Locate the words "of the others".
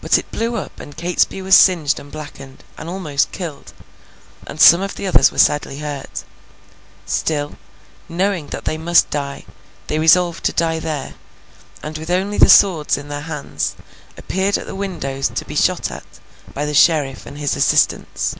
4.80-5.30